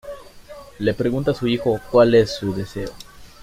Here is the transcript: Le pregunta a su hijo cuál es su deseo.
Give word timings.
Le 0.79 0.95
pregunta 0.95 1.29
a 1.29 1.33
su 1.35 1.45
hijo 1.45 1.79
cuál 1.91 2.15
es 2.15 2.31
su 2.35 2.55
deseo. 2.55 2.89